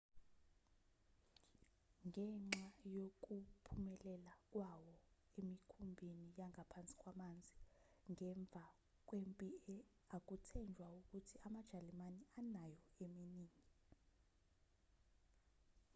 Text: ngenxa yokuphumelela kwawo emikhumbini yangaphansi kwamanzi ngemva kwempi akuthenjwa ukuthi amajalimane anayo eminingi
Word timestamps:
ngenxa 2.07 2.67
yokuphumelela 2.97 4.33
kwawo 4.51 4.95
emikhumbini 5.39 6.27
yangaphansi 6.39 6.93
kwamanzi 7.01 7.55
ngemva 8.11 8.65
kwempi 9.07 9.49
akuthenjwa 10.15 10.87
ukuthi 10.99 11.33
amajalimane 11.47 12.21
anayo 12.39 12.81
eminingi 13.03 13.63